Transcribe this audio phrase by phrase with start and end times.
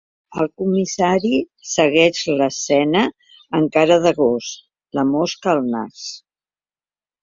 [0.43, 1.31] El comissari
[1.73, 3.05] segueix l'escena
[3.61, 4.53] amb cara de gos,
[5.01, 6.13] la mosca al nas.